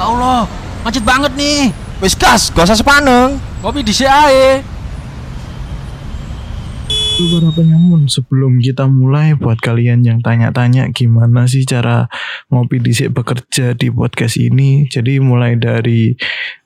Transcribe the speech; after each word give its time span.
Ya 0.00 0.08
Allah, 0.08 0.48
macet 0.80 1.04
banget 1.04 1.28
nih. 1.36 1.76
Wis 2.00 2.16
gas, 2.16 2.48
gak 2.48 2.64
usah 2.64 2.80
sepaneng. 2.80 3.36
Kopi 3.60 3.84
di 3.84 3.92
ae. 4.08 4.64
para 7.20 7.52
penyamun 7.52 8.08
sebelum 8.08 8.64
kita 8.64 8.88
mulai 8.88 9.36
buat 9.36 9.60
kalian 9.60 10.00
yang 10.00 10.24
tanya-tanya 10.24 10.88
gimana 10.88 11.44
sih 11.44 11.68
cara 11.68 12.08
ngopi 12.48 12.80
disik 12.80 13.12
bekerja 13.12 13.76
di 13.76 13.92
podcast 13.92 14.40
ini 14.40 14.88
jadi 14.88 15.20
mulai 15.20 15.60
dari 15.60 16.16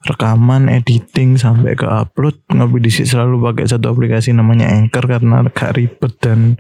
rekaman 0.07 0.71
editing 0.71 1.35
sampai 1.35 1.75
ke 1.75 1.91
upload 1.91 2.39
ngopi 2.55 2.87
disik 2.87 3.11
selalu 3.11 3.51
pakai 3.51 3.67
satu 3.67 3.91
aplikasi 3.91 4.31
namanya 4.31 4.71
Anchor 4.71 5.11
karena 5.11 5.43
gak 5.51 5.75
ribet 5.75 6.15
dan 6.23 6.55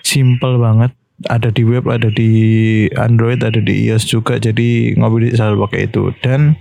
simple 0.00 0.56
banget 0.56 0.96
ada 1.30 1.48
di 1.54 1.62
web 1.62 1.86
ada 1.86 2.10
di 2.10 2.30
Android 2.98 3.38
ada 3.40 3.62
di 3.62 3.86
iOS 3.86 4.10
juga 4.10 4.36
jadi 4.36 4.98
ngopi 4.98 5.30
disik 5.30 5.38
selalu 5.38 5.70
pakai 5.70 5.80
itu 5.86 6.10
dan 6.20 6.58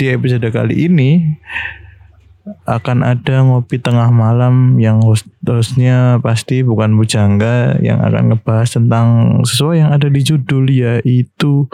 di 0.00 0.08
episode 0.08 0.48
kali 0.48 0.88
ini 0.88 1.36
akan 2.64 3.04
ada 3.04 3.44
ngopi 3.44 3.76
tengah 3.78 4.08
malam 4.08 4.80
yang 4.80 5.04
host 5.04 5.28
hostnya 5.44 6.18
pasti 6.24 6.64
bukan 6.64 6.96
bujangga 6.96 7.78
yang 7.84 8.00
akan 8.00 8.32
ngebahas 8.34 8.80
tentang 8.80 9.06
sesuai 9.44 9.84
yang 9.84 9.90
ada 9.92 10.08
di 10.08 10.20
judul 10.24 10.66
yaitu 10.72 11.68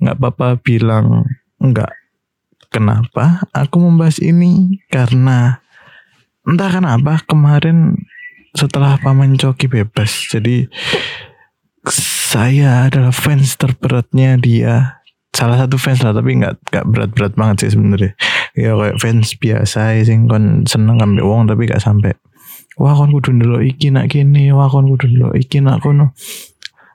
nggak 0.00 0.16
apa-apa 0.16 0.62
bilang 0.62 1.26
enggak. 1.60 1.92
Kenapa 2.70 3.46
aku 3.56 3.80
membahas 3.80 4.20
ini? 4.20 4.82
Karena 4.92 5.58
entah 6.44 6.70
kenapa 6.70 7.24
kemarin 7.24 7.96
setelah 8.56 8.96
paman 9.00 9.36
coki 9.36 9.68
bebas 9.68 10.32
jadi 10.32 10.70
saya 11.92 12.90
adalah 12.90 13.14
fans 13.14 13.54
terberatnya 13.58 14.38
dia. 14.38 15.02
Salah 15.30 15.60
satu 15.60 15.76
fans 15.76 16.00
lah 16.00 16.16
tapi 16.16 16.40
nggak 16.40 16.72
nggak 16.72 16.86
berat-berat 16.88 17.32
banget 17.36 17.56
sih 17.66 17.76
sebenarnya. 17.76 18.12
Ya 18.56 18.72
kayak 18.72 18.96
fans 18.98 19.36
biasa 19.36 20.00
sing 20.02 20.26
kon 20.26 20.64
seneng 20.64 20.96
ngambil 20.98 21.22
uang 21.28 21.42
tapi 21.44 21.68
gak 21.68 21.84
sampai 21.84 22.16
wah 22.76 22.92
kon 22.96 23.12
kudu 23.12 23.32
dulu 23.32 23.60
iki 23.64 23.88
nak 23.92 24.12
kini 24.12 24.52
wah 24.52 24.68
kon 24.68 24.88
kudu 24.88 25.12
dulu 25.12 25.28
iki 25.36 25.60
nak 25.60 25.84
kono. 25.84 26.12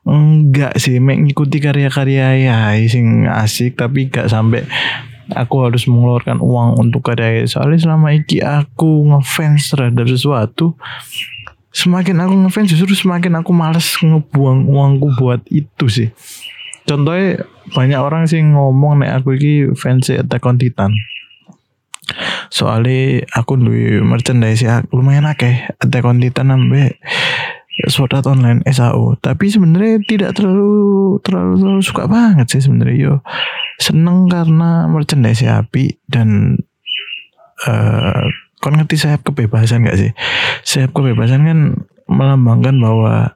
Enggak 0.02 0.81
sih 0.81 0.98
mengikuti 0.98 1.61
karya-karya 1.61 2.50
ya 2.50 2.73
sing 2.89 3.30
asik 3.30 3.78
tapi 3.78 4.09
gak 4.09 4.33
sampai 4.33 4.66
aku 5.38 5.70
harus 5.70 5.86
mengeluarkan 5.86 6.42
uang 6.42 6.81
untuk 6.81 7.05
karya 7.05 7.45
soalnya 7.45 7.86
selama 7.86 8.09
iki 8.09 8.42
aku 8.42 9.05
ngefans 9.14 9.70
terhadap 9.70 10.09
sesuatu 10.09 10.73
semakin 11.72 12.19
aku 12.19 12.33
ngefans 12.45 12.72
justru 12.75 12.94
semakin 12.95 13.39
aku 13.39 13.52
males 13.55 13.95
ngebuang 14.00 14.67
uangku 14.67 15.08
buat 15.16 15.41
itu 15.47 15.86
sih. 15.88 16.09
Contohnya 16.83 17.47
banyak 17.72 18.00
orang 18.00 18.27
sih 18.27 18.44
ngomong 18.44 19.02
nek 19.02 19.23
aku 19.23 19.39
iki 19.39 19.72
fans 19.80 20.11
Attack 20.11 20.44
on 20.44 20.59
Titan. 20.59 20.92
Soalnya 22.52 23.23
aku 23.31 23.55
duwe 23.55 24.03
merchandise 24.03 24.67
ya 24.67 24.83
lumayan 24.92 25.30
akeh. 25.30 25.72
Attack 25.80 26.03
on 26.03 26.19
Titan 26.19 26.52
nambe 26.52 26.99
Sword 27.88 28.19
Art 28.19 28.27
Online 28.27 28.59
SAO 28.67 29.16
tapi 29.17 29.47
sebenarnya 29.47 30.03
tidak 30.03 30.36
terlalu, 30.36 31.17
terlalu 31.23 31.53
terlalu 31.64 31.81
suka 31.81 32.03
banget 32.11 32.52
sih 32.52 32.61
sebenarnya. 32.67 32.97
Yo 32.99 33.16
seneng 33.80 34.27
karena 34.27 34.86
merchandise 34.92 35.47
api 35.47 35.95
dan 36.05 36.59
uh, 37.66 38.25
kon 38.62 38.78
ngerti 38.78 38.95
sayap 38.95 39.26
kebebasan 39.26 39.90
gak 39.90 39.98
sih 39.98 40.12
sayap 40.62 40.94
kebebasan 40.94 41.44
kan 41.44 41.59
melambangkan 42.06 42.78
bahwa 42.78 43.34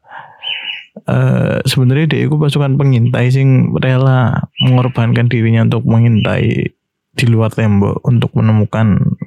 uh, 1.10 1.60
sebenarnya 1.66 2.06
dia 2.14 2.22
itu 2.30 2.36
pasukan 2.38 2.78
pengintai 2.78 3.34
sing 3.34 3.74
rela 3.82 4.48
mengorbankan 4.62 5.28
dirinya 5.28 5.66
untuk 5.66 5.84
mengintai 5.90 6.76
di 7.16 7.26
luar 7.26 7.50
tembok 7.50 8.04
untuk 8.04 8.36
menemukan 8.36 9.18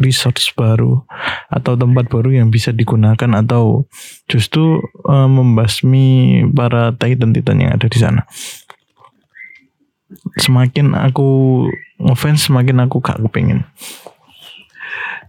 resource 0.00 0.56
baru 0.56 1.04
atau 1.52 1.76
tempat 1.76 2.08
baru 2.08 2.32
yang 2.40 2.48
bisa 2.48 2.72
digunakan 2.72 3.28
atau 3.36 3.84
justru 4.24 4.80
uh, 5.04 5.28
membasmi 5.28 6.40
para 6.56 6.96
titan-titan 6.96 7.60
yang 7.60 7.70
ada 7.76 7.84
di 7.84 7.98
sana. 8.00 8.24
Semakin 10.40 10.96
aku 10.96 11.28
ngefans 12.00 12.48
semakin 12.48 12.88
aku 12.88 13.04
gak 13.04 13.20
kepingin. 13.20 13.68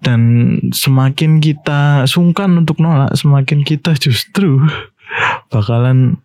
Dan 0.03 0.21
semakin 0.71 1.41
kita 1.41 2.05
sungkan 2.05 2.53
untuk 2.57 2.77
nolak, 2.79 3.13
semakin 3.17 3.65
kita 3.65 3.97
justru 3.97 4.61
bakalan 5.49 6.21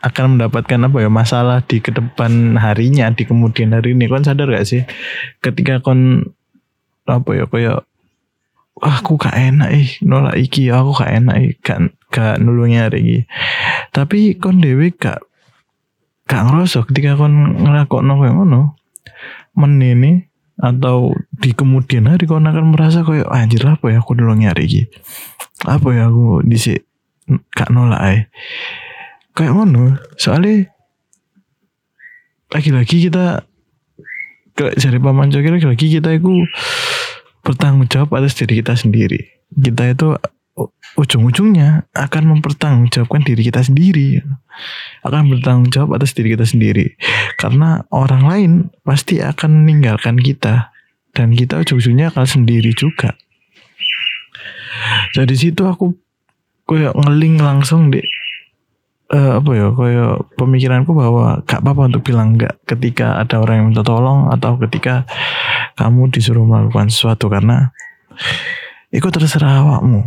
akan 0.00 0.36
mendapatkan 0.36 0.80
apa 0.88 0.96
ya 1.04 1.10
masalah 1.12 1.60
di 1.60 1.84
ke 1.84 1.92
depan 1.92 2.56
harinya 2.56 3.12
di 3.12 3.28
kemudian 3.28 3.76
hari 3.76 3.92
ini. 3.92 4.08
Kon 4.08 4.24
sadar 4.24 4.48
gak 4.48 4.64
sih? 4.64 4.82
Ketika 5.44 5.84
kon 5.84 6.24
apa 7.04 7.30
ya 7.36 7.44
kayak 7.44 7.84
aku 8.80 9.20
gak 9.20 9.36
enak 9.36 9.68
eh 9.76 9.88
nolak 10.00 10.40
iki 10.40 10.72
aku 10.72 10.96
gak 10.96 11.12
enak 11.20 11.36
eh 11.36 11.52
gak 11.60 11.92
gak 12.08 12.40
nulungnya 12.40 12.88
hari 12.88 12.98
ini. 13.04 13.18
Tapi 13.92 14.40
kon 14.40 14.64
dewi 14.64 14.96
gak 14.96 15.20
gak 16.24 16.48
ngerasa 16.48 16.88
ketika 16.88 17.20
kon 17.20 17.60
ngelakok 17.60 18.00
kayak 18.00 18.34
ngono 18.34 18.80
menini 19.52 20.29
atau 20.60 21.16
di 21.32 21.56
kemudian 21.56 22.04
hari 22.04 22.28
kon 22.28 22.44
akan 22.44 22.76
merasa 22.76 23.00
kayak 23.00 23.28
anjir 23.32 23.64
apa 23.64 23.88
ya 23.88 24.04
aku 24.04 24.12
nulungnya 24.12 24.52
hari 24.52 24.68
ini 24.68 24.82
apa 25.64 25.88
ya 25.96 26.12
aku 26.12 26.44
disi 26.44 26.76
gak 27.56 27.72
nolak 27.72 28.02
eh 28.04 28.20
kayak 29.32 29.56
mana 29.56 29.96
soalnya 30.20 30.68
lagi-lagi 32.52 33.08
kita 33.08 33.46
dari 34.54 34.98
paman 35.00 35.32
joki 35.32 35.48
lagi-lagi 35.48 35.86
kita 35.88 36.12
itu 36.12 36.44
bertanggung 37.40 37.88
jawab 37.88 38.12
atas 38.20 38.36
diri 38.36 38.60
kita 38.60 38.76
sendiri. 38.76 39.20
Kita 39.50 39.90
itu 39.90 40.14
ujung-ujungnya 40.98 41.88
akan 41.94 42.36
mempertanggungjawabkan 42.36 43.22
diri 43.22 43.46
kita 43.46 43.62
sendiri. 43.62 44.20
Akan 45.06 45.30
bertanggung 45.30 45.70
jawab 45.72 46.00
atas 46.00 46.12
diri 46.12 46.34
kita 46.34 46.44
sendiri. 46.44 46.98
Karena 47.38 47.86
orang 47.94 48.22
lain 48.26 48.50
pasti 48.82 49.22
akan 49.22 49.64
meninggalkan 49.64 50.18
kita. 50.20 50.74
Dan 51.10 51.34
kita 51.34 51.58
ujung-ujungnya 51.62 52.10
akan 52.14 52.26
sendiri 52.26 52.70
juga. 52.74 53.16
Jadi 55.16 55.34
situ 55.34 55.66
aku 55.66 55.92
kayak 56.70 56.94
ngeling 56.94 57.42
langsung 57.42 57.90
deh 57.90 58.06
uh, 59.10 59.42
apa 59.42 59.50
ya 59.54 59.66
kayak 59.74 60.14
pemikiranku 60.38 60.94
bahwa 60.94 61.42
gak 61.44 61.60
apa-apa 61.60 61.90
untuk 61.90 62.02
bilang 62.06 62.38
enggak 62.38 62.56
ketika 62.64 63.18
ada 63.18 63.42
orang 63.42 63.62
yang 63.62 63.66
minta 63.74 63.82
tolong 63.82 64.30
atau 64.30 64.56
ketika 64.62 65.04
kamu 65.74 66.10
disuruh 66.14 66.46
melakukan 66.46 66.88
sesuatu 66.88 67.26
karena 67.26 67.74
itu 68.94 69.06
terserah 69.10 69.66
awakmu 69.66 70.06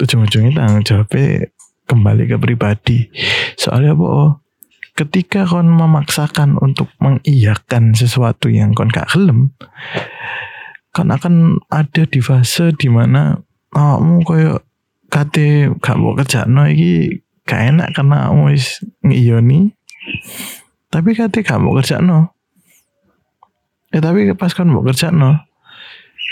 ujung-ujungnya 0.00 0.56
tanggung 0.56 0.84
jawabnya 0.84 1.50
kembali 1.84 2.24
ke 2.30 2.36
pribadi. 2.40 2.98
Soalnya 3.58 3.94
apa 3.94 4.40
ketika 4.94 5.44
kon 5.44 5.68
memaksakan 5.68 6.56
untuk 6.62 6.90
mengiyakan 7.02 7.98
sesuatu 7.98 8.46
yang 8.46 8.72
kon 8.78 8.90
gak 8.90 9.10
kelem 9.10 9.50
kon 10.94 11.10
akan 11.10 11.58
ada 11.74 12.06
di 12.06 12.22
fase 12.22 12.70
di 12.78 12.86
mana 12.86 13.42
awakmu 13.74 14.22
kayak 14.22 14.62
kate 15.10 15.74
gak 15.82 15.98
mau 15.98 16.14
kerja 16.14 16.46
no 16.46 16.70
iki 16.70 17.22
gak 17.42 17.74
enak 17.74 17.88
karena 17.92 18.30
kamu 18.30 18.54
wis 18.54 18.80
ngiyoni. 19.02 19.74
Tapi 20.88 21.10
kate 21.18 21.42
gak 21.42 21.58
mau 21.58 21.74
kerja 21.74 21.98
no 21.98 22.34
ya 23.94 24.02
tapi 24.02 24.26
pas 24.34 24.50
kan 24.50 24.66
mau 24.66 24.82
kerja 24.82 25.14
no 25.14 25.38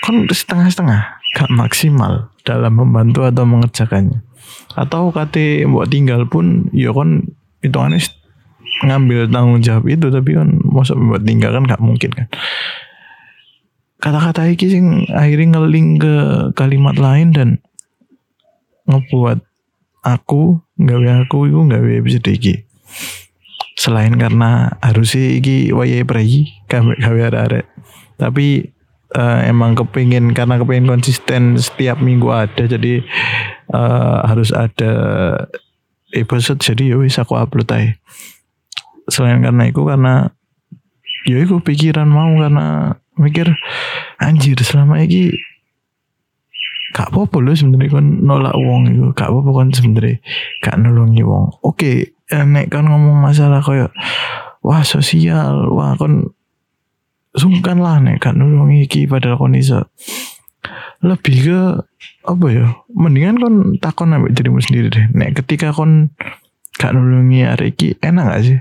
kan 0.03 0.27
setengah-setengah 0.27 1.22
gak 1.33 1.49
maksimal 1.49 2.33
dalam 2.45 2.77
membantu 2.77 3.25
atau 3.25 3.45
mengerjakannya. 3.49 4.21
Atau 4.77 5.13
kate 5.13 5.65
mau 5.69 5.85
tinggal 5.89 6.29
pun 6.29 6.69
ya 6.73 6.93
kan 6.93 7.25
hitungannya 7.65 8.01
ngambil 8.83 9.31
tanggung 9.31 9.61
jawab 9.63 9.87
itu 9.87 10.11
tapi 10.11 10.35
kan 10.35 10.59
masuk 10.65 10.99
buat 10.99 11.23
tinggal 11.25 11.57
kan 11.57 11.65
gak 11.65 11.83
mungkin 11.83 12.11
kan. 12.13 12.29
Kata-kata 14.03 14.51
iki 14.51 14.67
sing 14.67 15.07
akhirnya 15.15 15.63
ngeling 15.63 16.03
ke 16.03 16.15
kalimat 16.59 16.99
lain 16.99 17.31
dan 17.31 17.49
ngebuat 18.91 19.39
aku 20.03 20.59
gawe 20.83 21.09
aku 21.23 21.39
iku 21.47 21.61
gawe 21.71 21.91
episode 22.03 22.29
iki. 22.29 22.67
Selain 23.79 24.15
karena 24.19 24.75
harus 24.83 25.15
sih 25.15 25.39
iki 25.39 25.71
wayai 25.71 26.03
prei 26.03 26.51
gawe 26.67 26.93
gawe 26.99 27.21
arek 27.47 27.67
tapi 28.23 28.72
uh, 29.17 29.41
emang 29.45 29.77
kepingin 29.77 30.33
karena 30.33 30.61
kepingin 30.61 30.89
konsisten 30.89 31.57
setiap 31.61 32.01
minggu 32.01 32.29
ada 32.33 32.65
jadi 32.65 33.05
uh, 33.73 34.25
harus 34.27 34.53
ada 34.53 34.93
episode 36.13 36.61
jadi 36.61 36.95
ya 36.95 36.97
wis 37.01 37.17
aku 37.17 37.37
upload 37.37 37.69
aja 37.73 37.97
selain 39.09 39.43
karena 39.43 39.69
itu 39.69 39.83
karena 39.83 40.31
ya 41.27 41.37
itu 41.43 41.59
pikiran 41.59 42.07
mau 42.07 42.31
karena 42.39 42.97
mikir 43.19 43.51
anjir 44.19 44.57
selama 44.63 45.03
ini 45.03 45.35
gak 46.93 47.09
apa-apa 47.09 47.41
loh 47.41 47.57
sebenarnya 47.57 47.89
kan 47.89 48.07
nolak 48.21 48.53
uang 48.53 48.83
itu 48.93 49.05
gak 49.17 49.33
apa-apa 49.33 49.51
kan 49.57 49.69
sebenarnya 49.73 50.17
gak 50.61 50.77
nolongi 50.77 51.25
uang 51.25 51.47
oke 51.65 51.77
okay, 51.81 52.13
nek 52.29 52.69
kan 52.69 52.85
ngomong 52.85 53.17
masalah 53.17 53.65
kayak 53.65 53.91
wah 54.61 54.85
sosial 54.85 55.73
wah 55.73 55.97
kan 55.97 56.29
sungkan 57.33 57.81
lah 57.81 57.99
nek 57.99 58.21
gak 58.21 58.37
nulungi 58.37 58.85
iki 58.85 59.09
padahal 59.09 59.41
kon 59.41 59.57
iso. 59.57 59.89
Lebih 61.03 61.37
ke 61.43 61.61
apa 62.29 62.47
ya 62.53 62.67
mendingan 62.93 63.37
kon 63.41 63.55
takon 63.81 64.15
ambek 64.15 64.37
dirimu 64.37 64.61
sendiri 64.61 64.89
deh. 64.93 65.07
Nek 65.17 65.43
ketika 65.43 65.73
kon 65.73 66.13
gak 66.77 66.93
nulungi 66.93 67.49
hari 67.49 67.73
iki 67.73 67.97
enak 68.05 68.25
gak 68.29 68.43
sih? 68.45 68.59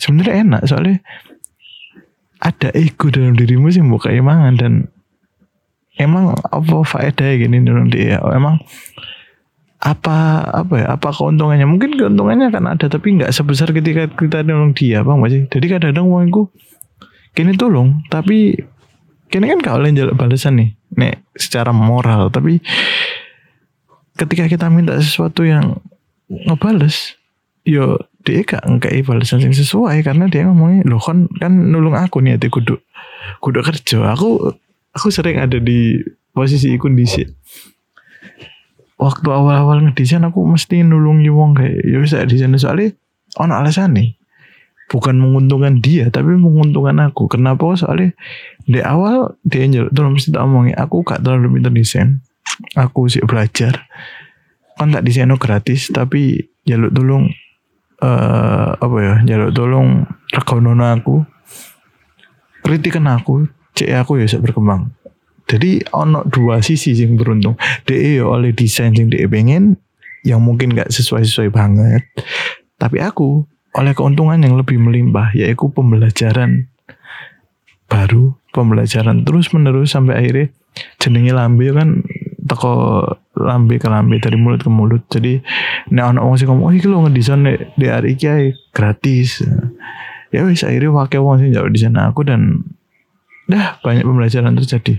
Sebenarnya 0.00 0.34
enak 0.42 0.62
soalnya 0.64 0.96
ada 2.40 2.72
ego 2.72 3.12
dalam 3.12 3.36
dirimu 3.36 3.68
sih 3.68 3.84
buka 3.84 4.08
imangan 4.08 4.56
dan 4.56 4.72
emang 6.00 6.32
apa 6.40 6.76
faedahnya 6.88 7.36
gini 7.36 7.56
nulung 7.60 7.92
dia? 7.92 8.16
Emang 8.32 8.64
apa 9.80 10.44
apa 10.44 10.74
ya 10.76 10.86
apa 10.96 11.08
keuntungannya? 11.12 11.68
Mungkin 11.68 12.00
keuntungannya 12.00 12.48
kan 12.48 12.64
ada 12.64 12.88
tapi 12.88 13.20
nggak 13.20 13.32
sebesar 13.32 13.76
ketika 13.76 14.08
kita 14.08 14.40
nolong 14.40 14.72
dia 14.72 15.04
bang 15.04 15.20
sih? 15.28 15.42
Jadi 15.52 15.66
kadang-kadang 15.68 16.08
uangku 16.08 16.48
kini 17.34 17.54
tolong 17.54 18.02
tapi 18.10 18.58
kini 19.30 19.46
kan 19.46 19.60
kau 19.62 19.78
lain 19.78 19.94
jalur 19.94 20.18
balasan 20.18 20.58
nih 20.58 20.70
nek 20.98 21.22
secara 21.38 21.70
moral. 21.70 22.28
Tapi 22.34 22.58
ketika 24.18 24.50
kita 24.50 24.66
minta 24.68 24.98
sesuatu 24.98 25.46
yang 25.46 25.78
ngebales 26.28 27.14
yo 27.64 27.98
dia 28.20 28.44
gak 28.44 28.66
ngkai 28.68 29.00
balasan 29.06 29.40
yang 29.40 29.56
sesuai 29.56 30.04
karena 30.04 30.28
dia 30.28 30.44
ngomongnya 30.44 30.84
loh 30.84 31.00
kan 31.00 31.24
kan 31.40 31.52
nulung 31.72 31.96
aku 31.96 32.20
nih 32.20 32.36
hati 32.36 32.50
kudu 32.50 32.76
kudu 33.40 33.60
kerja. 33.62 34.12
Aku 34.12 34.52
aku 34.92 35.08
sering 35.08 35.40
ada 35.40 35.56
di 35.56 36.02
posisi 36.34 36.74
kondisi. 36.76 37.24
Waktu 39.00 39.28
awal-awal 39.32 39.80
ngedesain 39.80 40.20
aku 40.28 40.44
mesti 40.44 40.84
nulungi 40.84 41.32
wong 41.32 41.56
kayak 41.56 41.80
ya 41.88 41.96
bisa 42.04 42.20
desain 42.28 42.52
soalnya 42.60 42.92
ono 43.40 43.56
alasan 43.56 43.96
nih 43.96 44.19
bukan 44.90 45.14
menguntungkan 45.22 45.78
dia 45.78 46.10
tapi 46.10 46.34
menguntungkan 46.34 46.98
aku. 46.98 47.30
Kenapa? 47.30 47.78
Soalnya 47.78 48.10
di 48.66 48.82
awal 48.82 49.38
dia 49.46 49.64
nyeluk 49.70 49.94
tolong 49.94 50.18
mesti 50.18 50.34
tak 50.34 50.42
omongin. 50.42 50.74
Aku 50.74 51.06
gak 51.06 51.22
terlalu 51.22 51.62
pintar 51.62 51.70
desain. 51.70 52.08
Aku 52.74 53.06
sih 53.06 53.22
belajar. 53.22 53.86
Kan 54.74 54.90
tak 54.90 55.06
desain 55.06 55.30
gratis 55.38 55.94
tapi 55.94 56.50
jaluk 56.66 56.90
tolong 56.90 57.30
eh 58.00 58.70
apa 58.74 58.96
ya 58.98 59.14
jaluk 59.22 59.54
tolong 59.54 60.10
rekonono 60.34 60.84
aku. 60.90 61.22
Kritikan 62.66 63.06
aku 63.06 63.46
cek 63.78 63.94
aku 63.94 64.18
ya 64.20 64.26
berkembang. 64.42 64.90
Jadi 65.46 65.82
ono 65.94 66.26
dua 66.26 66.62
sisi 66.62 66.94
yang 66.98 67.14
beruntung. 67.14 67.54
DE 67.86 68.22
ya 68.22 68.26
oleh 68.26 68.50
desain 68.54 68.94
yang 68.94 69.10
DE 69.10 69.26
pengen 69.30 69.78
yang 70.26 70.42
mungkin 70.42 70.74
gak 70.74 70.90
sesuai-sesuai 70.92 71.48
banget. 71.50 72.02
Tapi 72.78 72.98
aku 73.02 73.46
oleh 73.76 73.92
keuntungan 73.94 74.42
yang 74.42 74.58
lebih 74.58 74.82
melimpah 74.82 75.30
yaitu 75.34 75.70
pembelajaran 75.70 76.66
baru 77.90 78.34
pembelajaran 78.50 79.22
terus 79.26 79.50
menerus 79.50 79.94
sampai 79.94 80.18
akhirnya 80.18 80.46
jenenge 80.98 81.32
lambe 81.34 81.66
kan 81.74 82.02
teko 82.46 83.02
lambe 83.38 83.78
ke 83.78 83.86
lambe 83.86 84.18
dari 84.18 84.34
mulut 84.38 84.62
ke 84.62 84.70
mulut. 84.70 85.02
Jadi 85.10 85.38
nek 85.94 86.04
ana 86.14 86.20
wong 86.22 86.34
sing 86.38 86.50
ngomong 86.50 86.70
oh 86.70 86.74
iki 86.74 86.86
lho 86.86 86.98
ngedesain 87.06 87.46
di 87.78 87.86
hari 87.86 88.18
iki 88.18 88.54
gratis. 88.74 89.46
Ya 90.30 90.46
wis 90.46 90.62
akhirnya 90.62 90.94
wakil 90.94 91.22
wong 91.22 91.42
sing 91.42 91.50
jauh 91.54 91.70
di 91.70 91.78
sana 91.78 92.10
aku 92.10 92.26
dan 92.26 92.62
dah 93.50 93.78
banyak 93.82 94.06
pembelajaran 94.06 94.54
terjadi. 94.58 94.98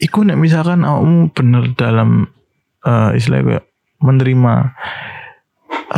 Iku 0.00 0.24
nek 0.24 0.40
misalkan 0.40 0.84
kamu 0.84 1.32
bener 1.36 1.64
dalam 1.76 2.28
uh, 2.88 3.12
istilahnya 3.12 3.60
kayak 3.60 3.64
menerima 4.00 4.52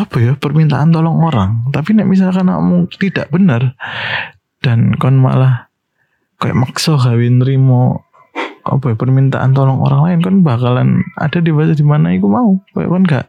apa 0.03 0.17
ya 0.19 0.33
permintaan 0.35 0.91
tolong 0.91 1.23
orang. 1.23 1.71
Tapi 1.71 1.95
nek 1.95 2.11
misalkan 2.11 2.51
kamu 2.51 2.91
tidak 2.99 3.31
benar 3.31 3.79
dan 4.63 4.95
kon 4.99 5.19
malah 5.19 5.71
kayak 6.43 6.59
makso 6.59 6.99
kawin 6.99 7.39
nerimo 7.39 8.03
apa 8.63 8.95
ya 8.95 8.97
permintaan 8.99 9.55
tolong 9.55 9.83
orang 9.83 10.01
lain 10.07 10.19
kan 10.23 10.35
bakalan 10.43 10.89
ada 11.19 11.39
di 11.39 11.51
bahasa 11.55 11.79
di 11.79 11.87
mana 11.87 12.11
iku 12.15 12.27
mau. 12.27 12.59
Kayak 12.75 12.91
kon 12.91 13.05
gak 13.07 13.27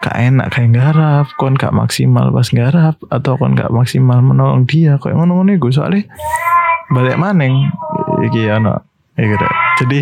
gak 0.00 0.16
enak 0.16 0.46
kayak 0.54 0.70
garap 0.72 1.26
kon 1.36 1.54
gak 1.58 1.74
maksimal 1.74 2.30
pas 2.30 2.48
garap 2.50 2.96
atau 3.10 3.34
kon 3.34 3.58
gak 3.58 3.74
maksimal 3.74 4.22
menolong 4.22 4.64
dia. 4.70 4.98
Kayak 5.02 5.18
ngono-ngono 5.18 5.50
iku. 5.58 5.74
Soalnya 5.74 6.06
balik 6.90 7.18
maneng 7.18 7.70
iki 8.26 8.50
ana 8.50 8.82
iki 9.14 9.36
jadi 9.78 10.00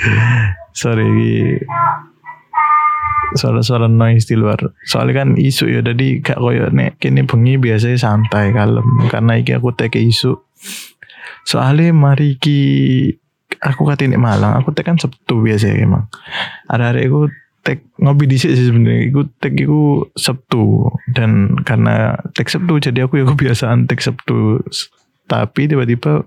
sorry 0.80 1.60
suara-suara 3.34 3.88
noise 3.88 4.28
di 4.28 4.36
luar. 4.38 4.72
Soalnya 4.86 5.24
kan 5.24 5.28
isu 5.36 5.68
ya 5.68 5.80
jadi 5.84 6.20
gak 6.24 6.38
koyo 6.40 6.72
nek 6.72 6.96
kini 7.02 7.24
bengi 7.24 7.60
biasanya 7.60 7.98
santai 8.00 8.54
kalem. 8.54 8.86
Karena 9.12 9.36
iki 9.36 9.52
aku 9.56 9.74
teke 9.76 10.00
isu. 10.00 10.38
Soalnya 11.44 11.92
mari 11.92 12.36
ki 12.36 12.60
aku 13.60 13.82
katanya 13.88 14.20
Malang 14.20 14.60
aku 14.60 14.72
tek 14.72 14.88
kan 14.88 14.96
Sabtu 15.00 15.40
biasa 15.40 15.72
emang. 15.74 16.08
Ada 16.68 16.92
hari 16.92 17.08
aku 17.08 17.28
tek 17.64 17.84
ngopi 18.00 18.24
di 18.24 18.36
sih 18.40 18.52
sebenarnya. 18.52 19.12
Aku 19.12 19.28
tek 19.40 19.56
aku 19.56 20.08
Sabtu. 20.16 20.88
Dan 21.12 21.60
karena 21.64 22.16
tek 22.32 22.48
Sabtu 22.48 22.80
jadi 22.80 23.08
aku 23.08 23.20
ya 23.20 23.24
kebiasaan 23.28 23.88
tek 23.88 24.00
Sabtu. 24.00 24.64
Tapi 25.28 25.68
tiba-tiba 25.68 26.24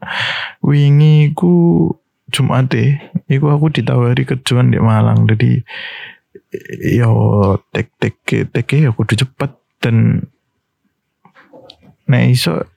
wingi 0.61 1.33
ku 1.33 1.89
Jumat 2.31 2.71
deh. 2.71 2.95
Iku 3.27 3.51
aku 3.51 3.73
ditawari 3.73 4.23
kerjaan 4.23 4.71
di 4.71 4.79
Malang. 4.79 5.27
Jadi 5.27 5.59
yo 6.83 7.11
tek 7.71 7.91
tek 7.97 8.19
tek 8.51 8.67
ya 8.75 8.91
kudu 8.91 9.15
cepet 9.15 9.51
dan 9.79 10.27
nah 12.11 12.21
iso 12.27 12.67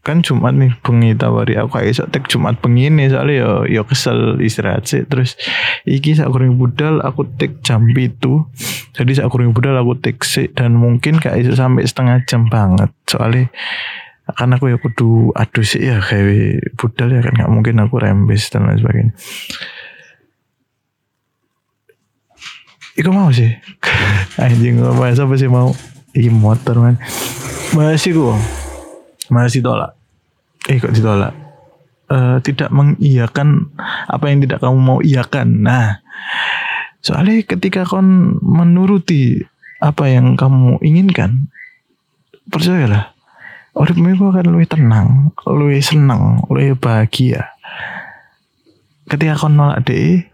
kan 0.00 0.24
Jumat 0.24 0.56
nih 0.56 0.72
bengi 0.80 1.12
tawari. 1.12 1.60
Aku 1.60 1.76
kayak 1.76 1.92
iso 1.92 2.04
tek 2.08 2.24
Jumat 2.24 2.56
bengi 2.64 2.88
nih 2.88 3.12
soalnya 3.12 3.36
yo 3.44 3.52
yo 3.68 3.82
kesel 3.84 4.40
istirahat 4.40 4.88
sih. 4.88 5.04
Terus 5.04 5.36
iki 5.84 6.16
sak 6.16 6.32
kurang 6.32 6.56
budal 6.56 7.04
aku 7.04 7.28
tek 7.36 7.60
jam 7.60 7.84
itu 7.92 8.48
jadi 8.96 9.12
sak 9.20 9.28
kurang 9.28 9.52
budal 9.52 9.76
aku 9.76 10.00
tek 10.00 10.24
sih 10.24 10.48
dan 10.48 10.72
mungkin 10.78 11.20
kayak 11.20 11.44
iso 11.44 11.52
sampai 11.52 11.84
setengah 11.84 12.24
jam 12.24 12.48
banget. 12.48 12.88
Soalnya 13.04 13.52
karena 14.30 14.56
aku 14.56 14.70
ya 14.70 14.78
kudu 14.78 15.34
aduh 15.34 15.64
sih 15.66 15.82
ya 15.82 15.98
kayak 15.98 16.78
budal 16.78 17.10
ya 17.10 17.20
kan 17.20 17.34
nggak 17.34 17.50
mungkin 17.50 17.82
aku 17.82 17.98
rembes 17.98 18.46
dan 18.54 18.70
lain 18.70 18.78
sebagainya 18.78 19.12
Iku 22.98 23.10
mau 23.14 23.30
sih. 23.30 23.54
Anjing 24.40 24.80
gue 24.80 24.92
bahas 24.96 25.20
apa 25.20 25.34
sih 25.36 25.46
mau? 25.46 25.70
Iki 26.10 26.30
motor 26.30 26.82
man 26.82 26.98
Masih 27.74 28.18
gue 28.18 28.36
Masih 29.30 29.62
tolak 29.62 29.94
Eh 30.66 30.82
kok 30.82 30.90
ditolak? 30.90 31.34
Uh, 32.10 32.42
Tidak 32.42 32.70
mengiyakan 32.74 33.70
Apa 34.10 34.30
yang 34.30 34.42
tidak 34.42 34.58
kamu 34.58 34.78
mau 34.78 34.98
iyakan 34.98 35.62
Nah 35.62 36.02
Soalnya 37.00 37.46
ketika 37.46 37.86
kon 37.86 38.38
menuruti 38.42 39.38
Apa 39.78 40.10
yang 40.10 40.34
kamu 40.34 40.82
inginkan 40.82 41.46
Percayalah 42.50 43.14
Uripmu 43.78 44.18
itu 44.18 44.24
akan 44.26 44.46
lebih 44.50 44.66
tenang 44.66 45.30
Lebih 45.46 45.78
senang 45.78 46.42
Lebih 46.50 46.74
bahagia. 46.82 47.54
Ketika 49.06 49.38
kon 49.38 49.54
nolak 49.54 49.86
deh 49.86 50.26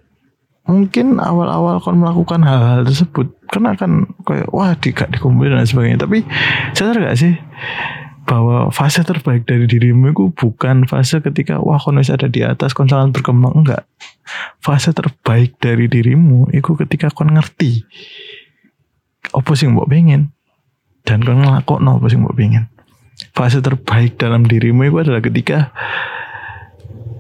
mungkin 0.67 1.23
awal-awal 1.23 1.79
kon 1.79 2.03
melakukan 2.03 2.43
hal-hal 2.43 2.83
tersebut 2.83 3.31
kan 3.47 4.03
kayak 4.27 4.51
wah 4.51 4.75
di 4.75 4.91
gak 4.91 5.15
dikumpulin 5.15 5.55
dan 5.55 5.67
sebagainya. 5.67 6.03
Tapi 6.03 6.27
sadar 6.75 6.99
gak 6.99 7.19
sih 7.19 7.35
bahwa 8.27 8.75
fase 8.75 9.07
terbaik 9.07 9.47
dari 9.47 9.71
dirimu 9.71 10.11
itu 10.11 10.35
bukan 10.35 10.91
fase 10.91 11.23
ketika 11.23 11.63
wah 11.63 11.79
kon 11.79 12.03
ada 12.03 12.27
di 12.27 12.43
atas 12.43 12.75
kon 12.75 12.91
sangat 12.91 13.23
berkembang. 13.23 13.55
Enggak. 13.55 13.87
Fase 14.59 14.91
terbaik 14.91 15.55
dari 15.63 15.87
dirimu 15.87 16.51
itu 16.51 16.75
ketika 16.75 17.15
kon 17.15 17.31
ngerti 17.31 17.87
apa 19.31 19.51
sih 19.59 19.71
mbok 19.71 19.87
pengen 19.91 20.35
dan 21.07 21.23
kon 21.23 21.47
ngelakon 21.47 21.87
apa 21.87 22.07
sih 22.11 22.19
mbok 22.19 22.35
pengen. 22.35 22.67
Fase 23.33 23.63
terbaik 23.63 24.19
dalam 24.19 24.43
dirimu 24.45 24.83
itu 24.91 24.99
adalah 25.07 25.23
ketika 25.23 25.71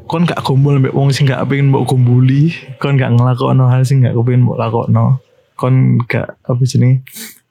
kon 0.06 0.22
gak 0.22 0.38
kumpul 0.46 0.78
mbek 0.78 0.94
wong 0.94 1.10
sing 1.10 1.26
gak 1.26 1.42
pengen 1.50 1.75
mbok 1.75 1.90
kumpuli, 1.90 2.54
kon 2.78 2.94
gak 2.94 3.10
ngelakokno 3.10 3.66
hal 3.66 3.82
sing 3.82 4.06
gak 4.06 4.14
kepengin 4.14 4.46
mbok 4.46 4.58
lakokno. 4.58 5.18
Kon 5.58 5.98
gak 6.06 6.38
apa 6.46 6.62
jenenge? 6.62 7.02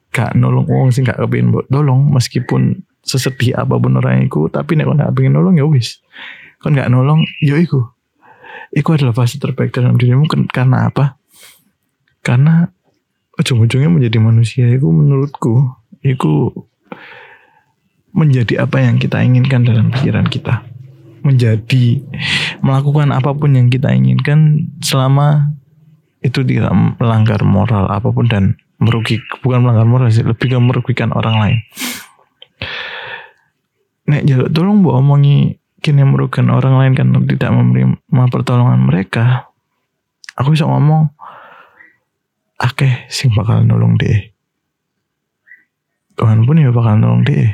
Gak 0.08 0.32
nolong 0.32 0.64
wong 0.64 0.88
sing 0.88 1.04
gak 1.04 1.20
kepengin 1.20 1.52
mbok 1.52 1.68
tolong 1.68 2.08
meskipun 2.08 2.80
sesedih 3.04 3.54
apa 3.60 3.76
pun 3.76 4.00
orang 4.00 4.24
iku, 4.24 4.48
tapi 4.48 4.74
nek 4.74 4.88
kon 4.88 4.98
gak 5.04 5.12
pengen 5.12 5.36
nolong 5.36 5.54
ya 5.60 5.68
wis. 5.68 6.00
Kon 6.58 6.72
gak 6.72 6.88
nolong, 6.88 7.22
ya 7.44 7.60
iku. 7.60 7.84
Iku 8.72 8.96
adalah 8.96 9.12
fase 9.12 9.36
terbaik 9.36 9.70
dalam 9.70 10.00
dirimu 10.00 10.26
karena 10.48 10.88
apa? 10.88 11.20
Karena 12.24 12.66
ujung-ujungnya 13.36 13.92
menjadi 13.92 14.18
manusia 14.18 14.64
itu 14.66 14.88
menurutku 14.88 15.76
itu 16.00 16.50
menjadi 18.16 18.64
apa 18.64 18.80
yang 18.80 18.96
kita 18.96 19.20
inginkan 19.20 19.62
dalam 19.62 19.92
pikiran 19.92 20.24
kita 20.26 20.64
menjadi 21.26 22.06
melakukan 22.62 23.10
apa 23.10 23.34
pun 23.34 23.58
yang 23.58 23.66
kita 23.66 23.90
inginkan 23.90 24.70
selama 24.78 25.58
itu 26.22 26.46
tidak 26.46 26.70
melanggar 27.02 27.42
moral 27.42 27.90
apa 27.90 28.08
pun 28.14 28.30
dan 28.30 28.54
merugi 28.78 29.18
bukan 29.42 29.66
melanggar 29.66 29.86
moral 29.88 30.08
sih 30.14 30.22
lebih 30.22 30.54
ke 30.54 30.58
merugikan 30.62 31.10
orang 31.10 31.36
lain. 31.42 31.58
Nek 34.06 34.22
jaluk 34.22 34.54
tolong 34.54 34.86
mbok 34.86 35.02
omongi 35.02 35.58
kini 35.82 36.06
merugikan 36.06 36.50
orang 36.54 36.78
lain 36.78 36.92
kan 36.94 37.10
tidak 37.26 37.50
menerima 37.50 38.24
pertolongan 38.30 38.86
mereka 38.86 39.50
aku 40.36 40.52
bisa 40.52 40.68
ngomong 40.68 41.14
akeh 42.60 43.08
sing 43.08 43.32
bakal 43.32 43.64
nolong 43.64 43.94
deh 43.94 44.32
Tuhan 46.16 46.42
pun 46.48 46.60
ya 46.60 46.72
bakal 46.72 47.00
nolong 47.00 47.22
deh 47.24 47.48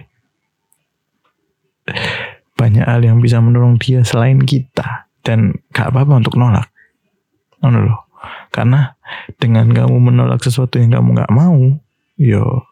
banyak 2.62 2.87
hal 2.87 3.02
yang 3.02 3.19
bisa 3.19 3.42
menolong 3.42 3.83
dia 3.83 4.07
selain 4.07 4.38
kita. 4.38 5.11
Dan 5.23 5.59
gak 5.75 5.90
apa-apa 5.90 6.23
untuk 6.23 6.38
nolak. 6.38 6.71
Ngono 7.59 7.78
loh. 7.83 7.99
Karena 8.54 8.95
dengan 9.42 9.66
kamu 9.75 9.99
menolak 9.99 10.38
sesuatu 10.47 10.78
yang 10.78 10.95
kamu 10.95 11.19
gak 11.19 11.33
mau 11.35 11.59
yo 12.21 12.62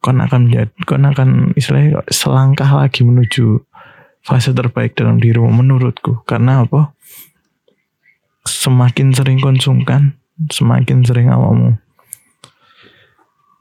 kon 0.00 0.18
akan 0.18 0.48
menjadi 0.48 0.72
kon 0.88 1.04
akan 1.04 1.28
istilahnya 1.54 2.02
selangkah 2.08 2.66
lagi 2.66 3.04
menuju 3.04 3.60
fase 4.24 4.56
terbaik 4.56 4.96
dalam 4.96 5.20
dirimu 5.20 5.52
menurutku. 5.52 6.24
Karena 6.24 6.64
apa? 6.64 6.96
Semakin 8.48 9.12
sering 9.12 9.38
konsumkan 9.38 10.16
semakin 10.50 11.04
sering 11.06 11.28
awamu 11.30 11.78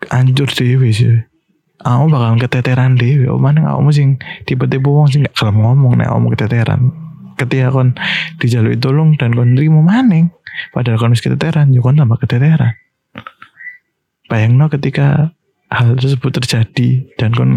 anjur 0.09 0.49
dewe 0.49 0.89
sih 0.89 1.21
aku 1.81 2.05
bakal 2.13 2.37
keteteran 2.37 2.93
dewe 2.97 3.27
oh 3.29 3.41
mana 3.41 3.73
kamu 3.73 3.91
sing 3.91 4.09
tiba-tiba 4.45 4.87
wong 4.87 5.09
sing 5.09 5.25
gak 5.25 5.35
kalem 5.37 5.61
ngomong 5.61 5.97
nek 5.97 6.09
kamu 6.09 6.27
keteteran. 6.37 6.81
Ketika 7.37 7.73
kon 7.73 7.97
dijalui 8.37 8.77
tolong 8.77 9.17
dan 9.17 9.33
kon 9.33 9.57
nerima 9.57 9.81
maning 9.81 10.29
padahal 10.71 11.01
kon 11.01 11.13
wis 11.13 11.25
keteteran 11.25 11.73
yo 11.73 11.81
kon 11.81 11.97
tambah 11.97 12.21
keteteran. 12.21 12.77
Bayangno 14.29 14.69
ketika 14.71 15.35
hal 15.67 15.97
tersebut 15.97 16.31
terjadi 16.41 17.11
dan 17.17 17.33
kon 17.33 17.51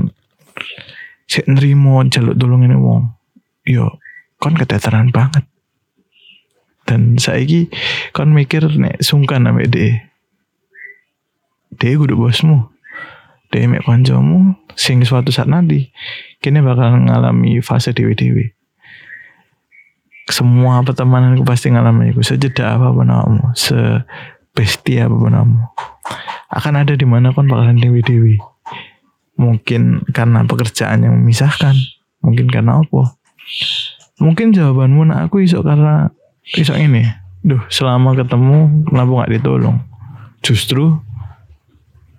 sik 1.28 1.44
nerimo 1.46 2.00
jaluk 2.08 2.36
tolong 2.36 2.64
ini 2.64 2.76
wong 2.76 3.12
yo 3.68 4.00
kon 4.40 4.56
keteteran 4.56 5.12
banget. 5.12 5.44
Dan 6.84 7.16
saiki 7.16 7.72
kon 8.12 8.32
mikir 8.32 8.68
nek 8.68 9.00
sungkan 9.00 9.48
ambek 9.48 9.68
de 9.72 9.86
de 11.74 11.88
kudu 11.96 12.16
bosmu 12.16 12.73
de 13.54 13.70
mek 13.70 13.86
kancamu 13.86 14.58
sing 14.74 14.98
suatu 15.06 15.30
saat 15.30 15.46
nanti 15.46 15.94
kini 16.42 16.58
bakal 16.58 16.98
ngalami 16.98 17.62
fase 17.62 17.94
dewi-dewi. 17.94 18.50
Semua 20.26 20.82
pertemanan 20.82 21.38
aku 21.38 21.46
pasti 21.46 21.70
ngalami 21.70 22.10
itu 22.10 22.26
sejeda 22.26 22.74
apa 22.74 22.90
pun 22.90 23.06
kamu 23.06 23.54
se 23.54 24.02
bestia 24.50 25.06
apa 25.06 25.14
pun 25.14 25.30
kamu 25.38 25.60
akan 26.50 26.74
ada 26.82 26.98
di 26.98 27.06
mana 27.06 27.30
kon 27.30 27.46
bakalan 27.46 27.78
dewi-dewi. 27.78 28.42
Mungkin 29.38 30.10
karena 30.10 30.42
pekerjaan 30.42 31.06
yang 31.06 31.14
memisahkan 31.14 31.78
mungkin 32.26 32.50
karena 32.50 32.82
apa? 32.82 33.14
Mungkin 34.18 34.50
jawabanmu 34.50 35.10
nak 35.10 35.30
aku 35.30 35.46
isok 35.46 35.62
karena 35.62 36.10
isok 36.58 36.78
ini. 36.82 37.06
Duh 37.44 37.62
selama 37.70 38.18
ketemu 38.18 38.88
kenapa 38.88 39.10
nggak 39.10 39.32
ditolong? 39.38 39.78
Justru 40.40 41.03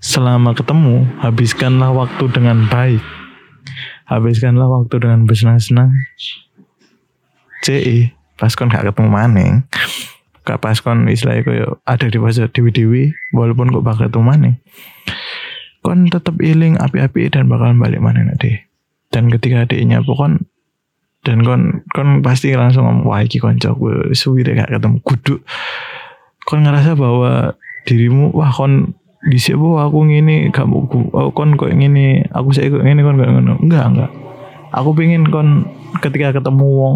selama 0.05 0.53
ketemu 0.53 1.01
habiskanlah 1.17 1.89
waktu 1.89 2.29
dengan 2.29 2.69
baik. 2.69 3.01
Habiskanlah 4.05 4.69
waktu 4.69 5.01
dengan 5.01 5.25
bersenang-senang. 5.25 5.97
CE 7.65 8.13
pas 8.37 8.53
kon 8.53 8.69
gak 8.69 8.85
ketemu 8.85 9.09
maning. 9.09 9.51
Gak 10.45 10.61
pas 10.61 10.77
kon 10.77 11.09
istilahnya 11.09 11.41
kayak 11.41 11.81
ada 11.89 12.05
di 12.05 12.21
fase 12.21 12.45
dewi-dewi 12.45 13.17
walaupun 13.33 13.73
kok 13.73 13.81
bakal 13.81 14.05
ketemu 14.05 14.25
maning. 14.29 14.55
Kon 15.81 16.05
tetap 16.13 16.37
iling 16.37 16.77
api-api 16.77 17.33
dan 17.33 17.49
bakalan 17.49 17.81
balik 17.81 17.97
mana 17.97 18.29
deh. 18.37 18.61
Dan 19.09 19.33
ketika 19.33 19.65
adiknya 19.65 20.05
pokon 20.05 20.45
dan 21.25 21.41
kon 21.41 21.81
kon 21.89 22.21
pasti 22.21 22.53
langsung 22.53 22.85
ngomong 22.85 23.09
wah 23.09 23.25
iki 23.25 23.41
konco 23.41 23.73
gue 23.73 24.13
suwi 24.13 24.45
deh 24.45 24.53
gak 24.53 24.69
ketemu. 24.69 25.01
Kudu 25.01 25.41
kon 26.45 26.61
ngerasa 26.61 26.93
bahwa 26.93 27.57
dirimu 27.89 28.29
wah 28.37 28.53
kon 28.53 28.93
di 29.25 29.41
siapa 29.41 29.89
aku 29.89 30.05
ngini 30.05 30.53
gak 30.53 30.69
mau 30.69 30.85
oh, 30.85 31.33
kon 31.33 31.57
kok 31.57 31.73
ngini 31.73 32.29
aku 32.29 32.53
saya 32.53 32.69
kok 32.69 32.85
ngini 32.85 33.01
kon 33.01 33.17
gak 33.17 33.31
ngono. 33.33 33.57
Enggak 33.57 33.85
enggak. 33.89 34.11
Aku 34.69 34.93
pengen 34.93 35.25
kon 35.33 35.65
ketika 35.97 36.37
ketemu 36.37 36.65
wong 36.65 36.95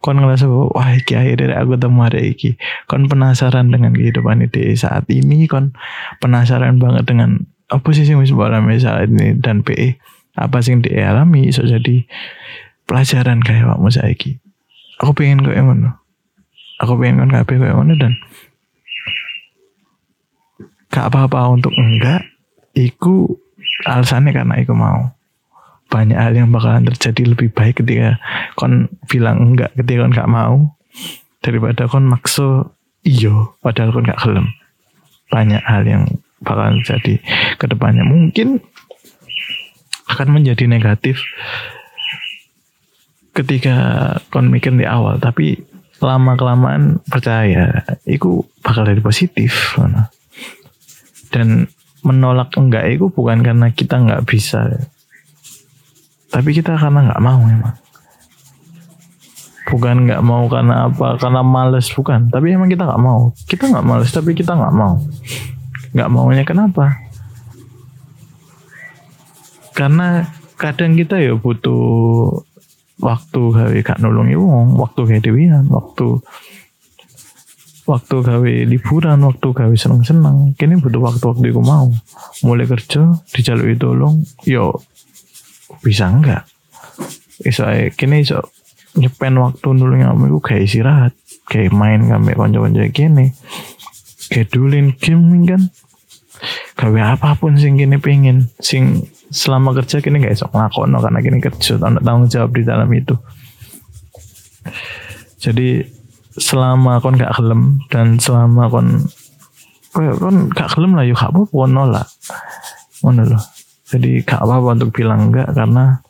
kon 0.00 0.20
ngerasa 0.20 0.48
bahwa 0.48 0.72
wah 0.72 0.88
iki 0.96 1.12
akhirnya 1.12 1.60
aku 1.60 1.76
ketemu 1.76 2.00
ada 2.00 2.20
iki. 2.20 2.50
Kon 2.88 3.12
penasaran 3.12 3.68
dengan 3.68 3.92
kehidupan 3.92 4.40
ini 4.40 4.72
saat 4.72 5.04
ini 5.12 5.44
kon 5.44 5.76
penasaran 6.24 6.80
banget 6.80 7.04
dengan 7.04 7.44
apa 7.68 7.88
sih 7.92 8.08
yang 8.08 8.24
alami 8.24 8.80
saat 8.80 9.12
ini? 9.12 9.36
Dan 9.36 9.60
PE 9.60 10.00
apa 10.40 10.64
sih 10.64 10.72
yang 10.72 10.80
dialami 10.80 11.52
so 11.52 11.64
jadi 11.68 12.08
pelajaran 12.88 13.44
kayak 13.44 13.68
wakmu 13.68 13.92
saiki? 13.92 14.40
Aku 14.96 15.12
pengen 15.12 15.44
kok 15.44 15.52
ngono. 15.52 16.00
Aku 16.80 16.96
pengen 16.96 17.20
kon 17.20 17.36
kabeh 17.36 17.60
kok 17.60 17.68
ngono 17.68 17.92
dan 18.00 18.16
gak 20.94 21.10
apa-apa 21.10 21.50
untuk 21.50 21.74
enggak 21.74 22.22
iku 22.78 23.26
alasannya 23.82 24.30
karena 24.30 24.54
iku 24.62 24.78
mau. 24.78 25.10
Banyak 25.90 26.14
hal 26.14 26.32
yang 26.38 26.54
bakalan 26.54 26.86
terjadi 26.94 27.34
lebih 27.34 27.50
baik 27.50 27.82
ketika 27.82 28.22
kon 28.54 28.86
bilang 29.10 29.42
enggak 29.42 29.74
ketika 29.74 30.06
kon 30.06 30.14
gak 30.14 30.30
mau 30.30 30.54
daripada 31.42 31.90
kon 31.90 32.06
makso 32.06 32.78
iyo 33.02 33.58
padahal 33.58 33.90
kon 33.90 34.06
gak 34.06 34.22
kelem 34.22 34.46
banyak 35.34 35.62
hal 35.66 35.82
yang 35.82 36.06
bakalan 36.46 36.78
terjadi 36.86 37.18
ke 37.58 37.64
depannya. 37.66 38.06
Mungkin 38.06 38.62
akan 40.14 40.28
menjadi 40.30 40.70
negatif 40.70 41.18
ketika 43.34 43.74
kon 44.30 44.46
mikir 44.46 44.70
di 44.78 44.86
awal 44.86 45.18
tapi 45.18 45.58
lama 45.98 46.38
kelamaan 46.38 47.02
percaya 47.10 47.82
itu 48.06 48.46
bakal 48.62 48.86
jadi 48.86 49.02
positif 49.02 49.74
mana 49.74 50.13
dan 51.34 51.66
menolak 52.06 52.54
enggak 52.54 52.86
itu 52.86 53.10
bukan 53.10 53.42
karena 53.42 53.74
kita 53.74 53.98
nggak 53.98 54.22
bisa. 54.22 54.70
Tapi 56.30 56.54
kita 56.54 56.78
karena 56.78 57.10
nggak 57.10 57.22
mau 57.24 57.42
emang. 57.42 57.74
Bukan 59.74 60.06
nggak 60.06 60.22
mau 60.22 60.46
karena 60.46 60.86
apa 60.86 61.18
karena 61.18 61.42
males 61.42 61.90
bukan. 61.90 62.30
Tapi 62.30 62.54
emang 62.54 62.70
kita 62.70 62.86
nggak 62.86 63.02
mau. 63.02 63.34
Kita 63.50 63.66
nggak 63.66 63.82
males 63.82 64.14
tapi 64.14 64.30
kita 64.38 64.54
nggak 64.54 64.74
mau. 64.78 65.02
Nggak 65.90 66.10
maunya 66.14 66.46
kenapa? 66.46 66.94
Karena 69.74 70.22
kadang 70.54 70.94
kita 70.94 71.18
ya 71.18 71.34
butuh 71.34 72.30
waktu 73.02 73.40
gawe 73.50 73.78
kak 73.82 73.98
nolongi 73.98 74.38
wong 74.38 74.78
waktu 74.78 75.18
dewian 75.18 75.66
waktu 75.66 76.22
waktu 77.84 78.16
gawe 78.24 78.52
liburan, 78.64 79.20
waktu 79.24 79.48
gawe 79.52 79.74
seneng-seneng. 79.76 80.56
Kini 80.56 80.80
butuh 80.80 81.00
waktu-waktu 81.04 81.52
aku 81.52 81.62
mau. 81.62 81.92
Mulai 82.40 82.64
kerja, 82.68 83.12
dijalui 83.32 83.76
tolong, 83.76 84.24
yo 84.48 84.80
bisa 85.84 86.08
enggak? 86.08 86.48
Iso 87.44 87.68
kini 87.98 88.24
iso 88.24 88.40
nyepen 88.94 89.36
waktu 89.42 89.68
nulung 89.74 90.00
kamu 90.00 90.30
iku 90.32 90.40
kayak 90.40 90.62
istirahat, 90.70 91.12
kayak 91.50 91.74
main 91.74 92.08
kami 92.08 92.32
konco-konco 92.32 92.80
kini. 92.94 93.36
Kayak 94.32 94.48
dulin 94.54 94.96
game 94.96 95.44
kan. 95.44 95.62
Gawe 96.74 97.00
apa 97.16 97.38
pun 97.38 97.56
sing 97.56 97.76
kini 97.76 98.00
pengen, 98.00 98.50
sing 98.60 99.08
selama 99.30 99.72
kerja 99.76 100.00
kini 100.00 100.20
gak 100.20 100.36
iso 100.36 100.46
ngelakono 100.50 101.00
karena 101.00 101.20
kini 101.24 101.38
kerja, 101.40 101.80
tanggung 101.80 102.28
jawab 102.28 102.50
di 102.52 102.62
dalam 102.64 102.88
itu. 102.92 103.16
Jadi 105.40 105.84
selama 106.34 106.98
kon 106.98 107.14
gak 107.14 107.34
kelem 107.38 107.78
dan 107.90 108.18
selama 108.18 108.66
kon 108.66 109.06
kon 109.94 110.50
gak 110.50 110.74
kelem 110.74 110.98
lah 110.98 111.06
yuk 111.06 111.18
apa-apa 111.18 111.50
kon 111.54 111.72
nolak. 111.72 112.08
Ngono 113.02 113.22
loh 113.34 113.42
jadi 113.88 114.26
gak 114.26 114.42
apa-apa 114.42 114.68
untuk 114.80 114.90
bilang 114.90 115.30
enggak 115.30 115.54
karena 115.54 116.02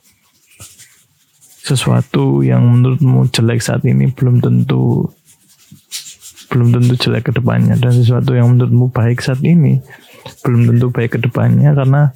sesuatu 1.65 2.45
yang 2.45 2.61
menurutmu 2.61 3.29
jelek 3.33 3.61
saat 3.61 3.81
ini 3.85 4.13
belum 4.13 4.41
tentu 4.41 5.09
belum 6.49 6.73
tentu 6.73 6.93
jelek 6.97 7.29
ke 7.29 7.31
depannya. 7.37 7.77
Dan 7.77 7.93
sesuatu 7.93 8.33
yang 8.33 8.53
menurutmu 8.53 8.89
baik 8.89 9.21
saat 9.21 9.41
ini 9.45 9.81
belum 10.41 10.69
tentu 10.69 10.89
baik 10.89 11.17
ke 11.17 11.19
depannya 11.21 11.73
karena 11.77 12.09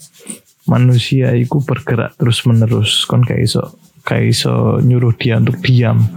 manusia 0.65 1.33
itu 1.33 1.61
bergerak 1.61 2.13
terus 2.17 2.45
menerus 2.45 3.05
kon 3.09 3.25
kayak 3.25 3.45
iso 3.49 3.73
kayak 4.09 4.33
iso 4.33 4.81
nyuruh 4.81 5.13
dia 5.13 5.37
untuk 5.37 5.61
diam 5.61 6.09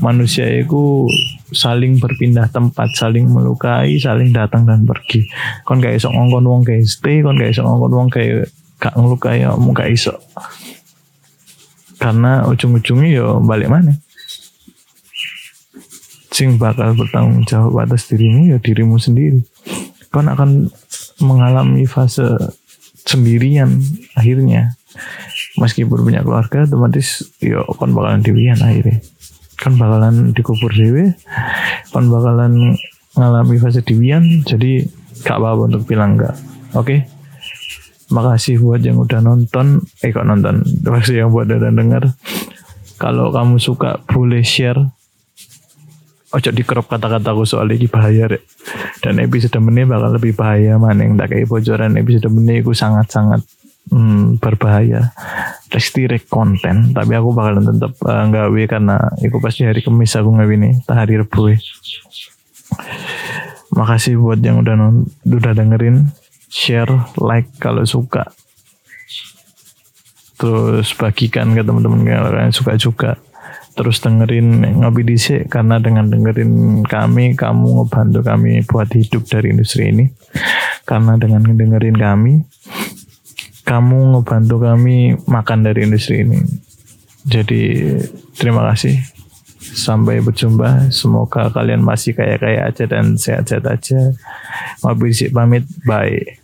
manusia 0.00 0.48
itu 0.48 1.08
saling 1.54 2.00
berpindah 2.02 2.50
tempat, 2.50 2.92
saling 2.96 3.30
melukai, 3.30 3.96
saling 4.00 4.34
datang 4.34 4.66
dan 4.66 4.84
pergi. 4.84 5.28
Kon 5.62 5.78
gak 5.78 5.96
iso 5.96 6.10
ngongkon 6.10 6.44
wong 6.44 6.62
kayak 6.66 6.84
stay, 6.88 7.20
kon 7.22 7.38
gak 7.38 7.54
iso 7.54 7.62
ngongkon 7.62 7.92
wong 7.94 8.08
kayak 8.10 8.50
gak 8.82 8.94
ngelukai 8.96 9.44
ya, 9.44 9.54
gak 9.54 9.88
iso. 9.92 10.12
Karena 11.96 12.44
ujung-ujungnya 12.50 13.08
yo 13.16 13.40
balik 13.40 13.70
mana? 13.70 13.96
Sing 16.34 16.58
bakal 16.58 16.98
bertanggung 16.98 17.46
jawab 17.46 17.86
atas 17.86 18.10
dirimu 18.10 18.50
ya 18.50 18.58
dirimu 18.58 18.98
sendiri. 18.98 19.46
Kon 20.10 20.26
akan 20.26 20.68
mengalami 21.22 21.86
fase 21.86 22.26
sendirian 23.06 23.78
akhirnya 24.18 24.74
meskipun 25.58 26.02
punya 26.02 26.20
keluarga 26.26 26.66
otomatis 26.66 27.22
yo 27.38 27.62
kon 27.78 27.94
bakalan 27.94 28.22
diwian 28.22 28.58
akhirnya. 28.58 28.98
Kon 29.58 29.78
bakalan 29.78 30.34
dikubur 30.34 30.70
dewe 30.74 31.14
kon 31.94 32.10
bakalan 32.10 32.74
ngalami 33.14 33.56
fase 33.62 33.80
diwian 33.86 34.42
jadi 34.42 34.82
gak 35.22 35.38
apa-apa 35.38 35.70
untuk 35.70 35.82
bilang 35.86 36.18
enggak. 36.18 36.34
Oke? 36.74 37.06
Makasih 38.10 38.60
buat 38.60 38.82
yang 38.82 39.00
udah 39.00 39.22
nonton 39.22 39.80
eh 40.02 40.10
kok 40.10 40.26
nonton? 40.26 40.66
Makasih 40.82 41.24
yang 41.24 41.30
buat 41.30 41.46
udah 41.46 41.70
denger. 41.70 42.04
Kalau 42.98 43.30
kamu 43.30 43.58
suka 43.62 44.02
boleh 44.04 44.42
share. 44.42 44.78
Ojo 46.34 46.50
crop 46.66 46.90
kata-kataku 46.90 47.46
soal 47.46 47.70
ini 47.70 47.86
bahaya 47.86 48.26
rek. 48.26 48.42
Dan 48.98 49.22
episode 49.22 49.54
menit 49.62 49.86
bakal 49.86 50.18
lebih 50.18 50.34
bahaya 50.34 50.82
maning 50.82 51.14
tak 51.14 51.30
kayak 51.30 51.46
bocoran. 51.46 51.94
Episode 51.94 52.26
menit 52.34 52.66
itu 52.66 52.74
sangat-sangat 52.74 53.46
hmm, 53.90 54.38
berbahaya. 54.38 55.12
Restrict 55.72 56.30
konten 56.30 56.94
tapi 56.94 57.18
aku 57.18 57.34
bakalan 57.34 57.66
tetap 57.66 57.98
uh, 58.06 58.22
nggawe 58.30 58.62
karena 58.70 58.96
itu 59.18 59.36
pasti 59.42 59.66
hari 59.66 59.82
kemis 59.82 60.14
aku 60.14 60.30
nih 60.30 60.78
tak 60.86 61.02
hari 61.02 61.18
rebu 61.18 61.50
makasih 63.74 64.14
buat 64.22 64.38
yang 64.38 64.62
udah 64.62 64.74
non 64.78 65.10
udah 65.26 65.52
dengerin. 65.52 66.14
Share 66.54 67.10
like 67.18 67.50
kalau 67.58 67.82
suka. 67.82 68.30
Terus 70.38 70.94
bagikan 70.94 71.50
ke 71.50 71.66
teman-teman 71.66 72.06
yang 72.06 72.54
suka 72.54 72.78
juga 72.78 73.18
terus 73.74 73.98
dengerin 73.98 74.62
ngopi 74.78 75.02
dhisik 75.02 75.50
karena 75.50 75.82
dengan 75.82 76.06
dengerin 76.06 76.86
kami 76.86 77.34
kamu 77.34 77.82
ngebantu 77.82 78.22
kami 78.22 78.62
buat 78.62 78.86
hidup 78.94 79.26
dari 79.26 79.50
industri 79.50 79.90
ini. 79.90 80.06
Karena 80.86 81.18
dengan 81.18 81.42
dengerin 81.42 81.98
kami 81.98 82.46
kamu 83.64 84.14
ngebantu 84.14 84.56
kami 84.60 85.16
makan 85.24 85.58
dari 85.64 85.88
industri 85.88 86.22
ini. 86.22 86.40
Jadi 87.24 87.96
terima 88.36 88.68
kasih. 88.68 89.00
Sampai 89.64 90.20
berjumpa. 90.20 90.92
Semoga 90.92 91.48
kalian 91.48 91.80
masih 91.80 92.12
kaya-kaya 92.12 92.68
aja 92.68 92.84
dan 92.84 93.16
sehat-sehat 93.16 93.64
aja. 93.64 94.12
Ngopi 94.84 95.10
dhisik 95.10 95.32
pamit. 95.32 95.64
Bye 95.88 96.43